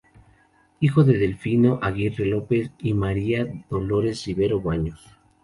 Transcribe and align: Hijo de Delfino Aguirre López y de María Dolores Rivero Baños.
Hijo 0.79 1.03
de 1.03 1.19
Delfino 1.19 1.77
Aguirre 1.83 2.25
López 2.25 2.71
y 2.79 2.93
de 2.93 2.93
María 2.95 3.65
Dolores 3.69 4.25
Rivero 4.25 4.59
Baños. 4.59 4.99